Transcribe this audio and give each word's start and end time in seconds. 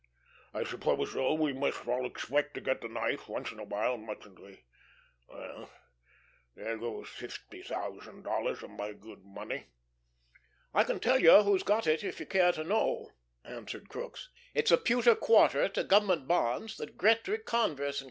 I 0.51 0.63
suppose, 0.63 1.13
though, 1.13 1.35
we 1.35 1.53
must 1.53 1.87
all 1.87 2.07
expect 2.07 2.55
to 2.55 2.59
get 2.61 2.81
the 2.81 2.87
knife 2.87 3.29
once 3.29 3.51
in 3.51 3.59
a 3.59 3.63
while 3.63 3.97
mustn't 3.97 4.39
we? 4.39 4.63
Well, 5.29 5.69
there 6.55 6.75
goes 6.79 7.07
fifty 7.07 7.61
thousand 7.61 8.23
dollars 8.23 8.63
of 8.63 8.71
my 8.71 8.93
good 8.93 9.23
money." 9.23 9.67
"I 10.73 10.85
can 10.85 10.99
tell 10.99 11.19
you 11.19 11.43
who's 11.43 11.61
got 11.61 11.85
it, 11.85 12.03
if 12.03 12.19
you 12.19 12.25
care 12.25 12.51
to 12.53 12.63
know," 12.63 13.11
answered 13.45 13.89
Crookes. 13.89 14.29
"It's 14.55 14.71
a 14.71 14.77
pewter 14.79 15.13
quarter 15.13 15.69
to 15.69 15.83
Government 15.83 16.27
bonds 16.27 16.77
that 16.77 16.97
Gretry, 16.97 17.37
Converse 17.45 17.97
& 17.99 17.99
Co. 17.99 17.99